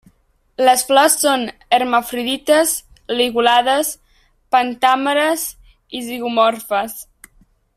[0.67, 1.43] Les flors són
[1.77, 2.73] hermafrodites,
[3.19, 3.93] ligulades,
[4.57, 5.45] pentàmeres
[5.99, 6.97] i zigomorfes.